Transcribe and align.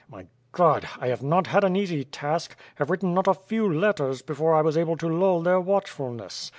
My 0.09 0.25
God! 0.51 0.87
I 0.99 1.09
have 1.09 1.21
not 1.21 1.45
had 1.45 1.63
an 1.63 1.75
ea«y 1.75 2.05
task; 2.11 2.57
ha.ve 2.79 2.89
written 2.89 3.13
not 3.13 3.27
a 3.27 3.35
few 3.35 3.71
letters 3.71 4.23
before 4.23 4.53
1 4.55 4.65
was 4.65 4.75
able 4.75 4.97
to 4.97 5.07
lull 5.07 5.41
their 5.43 5.61
watchfulness. 5.61 6.49